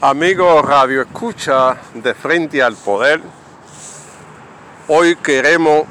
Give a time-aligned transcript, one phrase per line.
[0.00, 3.20] Amigo Radio Escucha de Frente al Poder,
[4.86, 5.86] hoy queremos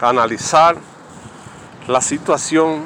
[0.00, 0.76] analizar
[1.88, 2.82] la situación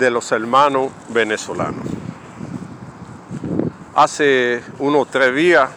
[0.00, 1.86] de los hermanos venezolanos.
[3.94, 5.70] Hace unos tres días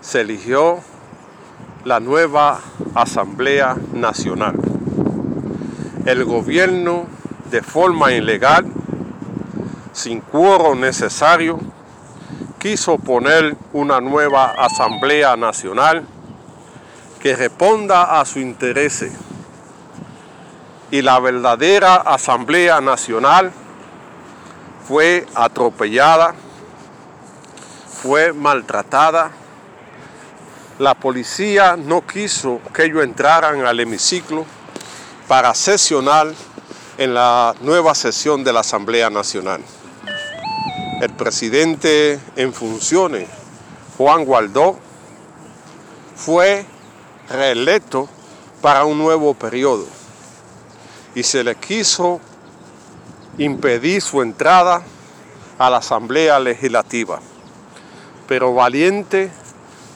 [0.00, 0.78] se eligió
[1.82, 2.60] la nueva
[2.94, 4.54] Asamblea Nacional.
[6.06, 7.06] El gobierno,
[7.50, 8.64] de forma ilegal,
[9.92, 11.58] sin cuoro necesario,
[12.68, 16.06] quiso poner una nueva Asamblea Nacional
[17.18, 19.06] que responda a su interés.
[20.90, 23.50] Y la verdadera Asamblea Nacional
[24.86, 26.34] fue atropellada,
[28.02, 29.30] fue maltratada.
[30.78, 34.44] La policía no quiso que ellos entraran al hemiciclo
[35.26, 36.34] para sesionar
[36.98, 39.62] en la nueva sesión de la Asamblea Nacional
[41.00, 43.28] el presidente en funciones,
[43.96, 44.78] Juan Gualdó,
[46.16, 46.66] fue
[47.28, 48.08] reelecto
[48.60, 49.86] para un nuevo periodo
[51.14, 52.20] y se le quiso
[53.38, 54.82] impedir su entrada
[55.58, 57.20] a la Asamblea Legislativa.
[58.26, 59.30] Pero valiente,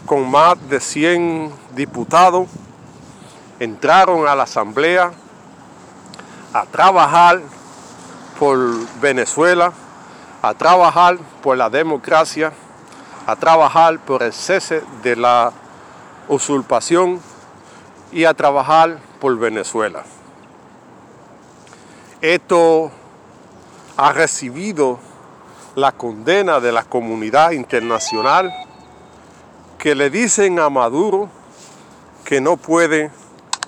[0.07, 2.49] con más de 100 diputados,
[3.59, 5.13] entraron a la Asamblea
[6.53, 7.41] a trabajar
[8.39, 8.59] por
[9.01, 9.73] Venezuela
[10.43, 12.53] a trabajar por la democracia,
[13.27, 15.53] a trabajar por el cese de la
[16.29, 17.21] usurpación
[18.11, 20.03] y a trabajar por Venezuela.
[22.21, 22.91] Esto
[23.97, 24.99] ha recibido
[25.77, 28.53] la condena de la comunidad internacional
[29.79, 31.29] que le dicen a Maduro
[32.25, 33.11] que no puede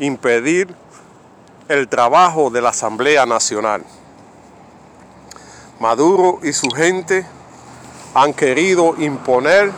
[0.00, 0.74] impedir
[1.68, 3.84] el trabajo de la Asamblea Nacional.
[5.80, 7.26] Maduro y su gente
[8.14, 9.72] han querido imponer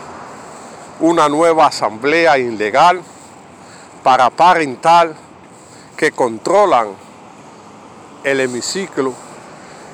[0.99, 3.01] una nueva asamblea ilegal
[4.03, 5.13] para aparentar
[5.95, 6.89] que controlan
[8.23, 9.13] el hemiciclo,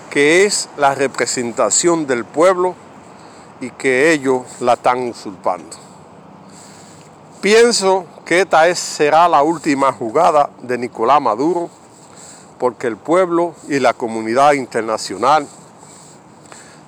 [0.09, 2.75] que es la representación del pueblo
[3.61, 5.77] y que ellos la están usurpando.
[7.41, 11.69] Pienso que esta será la última jugada de Nicolás Maduro,
[12.59, 15.47] porque el pueblo y la comunidad internacional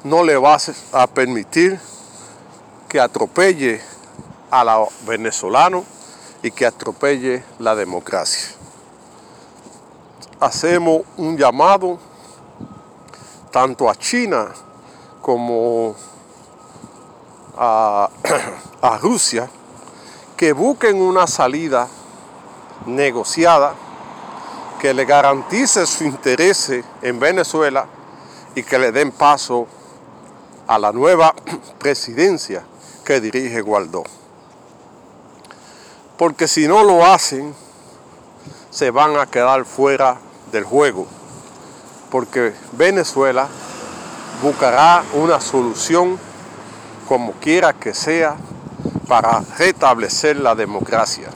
[0.05, 1.79] no le vas a permitir
[2.88, 3.81] que atropelle
[4.51, 5.83] a los venezolanos
[6.43, 8.49] y que atropelle la democracia.
[10.39, 11.97] Hacemos un llamado
[13.51, 14.49] tanto a China
[15.23, 15.95] como
[17.57, 18.07] a,
[18.83, 19.49] a Rusia
[20.37, 21.87] que busquen una salida
[22.85, 23.73] negociada
[24.79, 27.87] que le garantice su interés en Venezuela
[28.53, 29.67] y que le den paso
[30.67, 31.33] a la nueva
[31.79, 32.63] presidencia
[33.03, 34.03] que dirige Gualdó.
[36.17, 37.53] Porque si no lo hacen,
[38.69, 40.17] se van a quedar fuera
[40.51, 41.07] del juego.
[42.09, 43.47] Porque Venezuela
[44.41, 46.19] buscará una solución
[47.07, 48.37] como quiera que sea
[49.07, 51.29] para restablecer la democracia.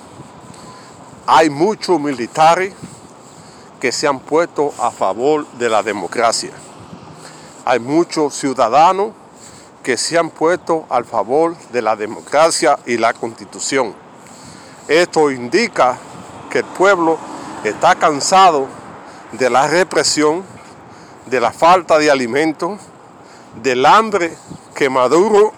[1.27, 2.73] Hay muchos militares
[3.79, 6.51] que se han puesto a favor de la democracia.
[7.65, 9.11] Hay muchos ciudadanos
[9.83, 13.93] que se han puesto al favor de la democracia y la constitución.
[14.87, 15.97] Esto indica
[16.49, 17.17] que el pueblo
[17.63, 18.67] está cansado
[19.31, 20.43] de la represión,
[21.27, 22.79] de la falta de alimentos,
[23.61, 24.35] del hambre
[24.75, 25.53] que Maduro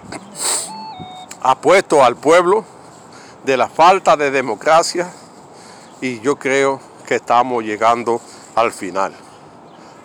[1.41, 2.65] ha puesto al pueblo,
[3.45, 5.11] de la falta de democracia
[5.99, 8.21] y yo creo que estamos llegando
[8.55, 9.13] al final.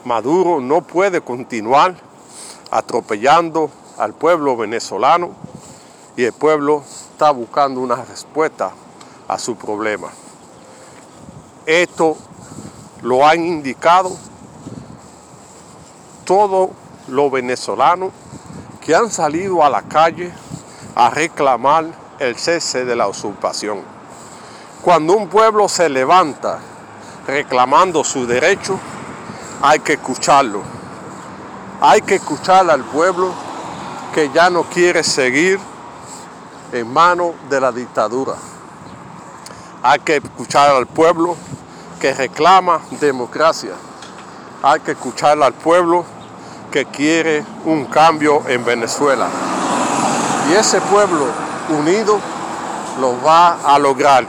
[0.04, 1.94] Maduro no puede continuar
[2.70, 5.30] atropellando al pueblo venezolano
[6.16, 8.70] y el pueblo está buscando una respuesta
[9.28, 10.08] a su problema.
[11.64, 12.16] Esto
[13.02, 14.16] lo han indicado
[16.24, 16.70] todos
[17.08, 18.12] los venezolanos
[18.80, 20.32] que han salido a la calle
[20.94, 21.86] a reclamar
[22.18, 23.80] el cese de la usurpación.
[24.82, 26.60] Cuando un pueblo se levanta
[27.26, 28.78] reclamando su derecho,
[29.60, 30.62] hay que escucharlo.
[31.80, 33.45] Hay que escuchar al pueblo
[34.16, 35.60] que ya no quiere seguir
[36.72, 38.32] en manos de la dictadura.
[39.82, 41.36] Hay que escuchar al pueblo
[42.00, 43.72] que reclama democracia.
[44.62, 46.02] Hay que escuchar al pueblo
[46.72, 49.28] que quiere un cambio en Venezuela.
[50.48, 51.26] Y ese pueblo
[51.78, 52.18] unido
[52.98, 54.26] lo va a lograr.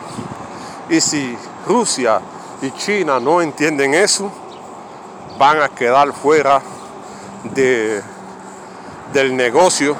[0.89, 2.19] Y si Rusia
[2.61, 4.29] y China no entienden eso,
[5.39, 6.61] van a quedar fuera
[7.55, 8.03] de
[9.13, 9.95] del negocio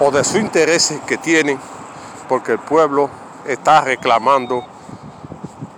[0.00, 1.58] o de sus intereses que tienen,
[2.28, 3.10] porque el pueblo
[3.46, 4.64] está reclamando,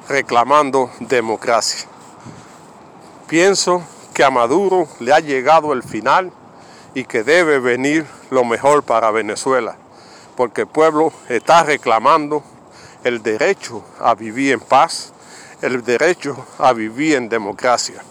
[0.09, 1.89] reclamando democracia.
[3.27, 3.83] Pienso
[4.15, 6.33] que a Maduro le ha llegado el final
[6.95, 9.77] y que debe venir lo mejor para Venezuela,
[10.37, 12.43] porque el pueblo está reclamando
[13.05, 15.12] el derecho a vivir en paz,
[15.62, 18.03] el derecho a vivir en democracia.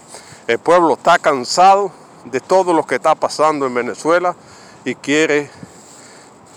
[0.47, 1.91] El pueblo está cansado
[2.31, 4.35] de todo lo que está pasando en Venezuela
[4.83, 5.49] y quiere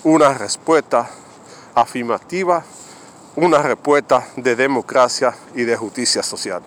[0.04, 1.08] una respuesta
[1.74, 2.64] afirmativa,
[3.36, 6.58] una respuesta de democracia y de justicia social.